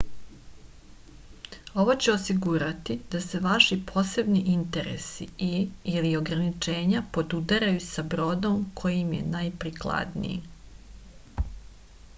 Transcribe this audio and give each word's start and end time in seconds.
ово 1.83 1.95
ће 2.05 2.11
осигурати 2.13 2.95
да 3.17 3.21
се 3.25 3.41
ваши 3.43 3.77
посебни 3.93 4.41
интереси 4.55 5.27
и/или 5.51 6.15
ограничења 6.23 7.03
подударају 7.19 7.85
са 7.91 8.07
бродом 8.15 8.67
који 8.83 8.99
им 9.07 9.13
је 9.21 9.25
најприкладнији 9.39 10.45